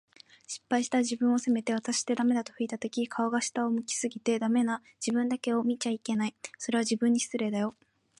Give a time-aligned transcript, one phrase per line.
[0.47, 6.33] 失敗した自分を責めて、「わたしってダメだ」と俯いたとき、顔が下を向き過ぎて、“ダメ”な自分だけ見ちゃいけない。
[6.57, 7.75] それは、自分に失礼だよ。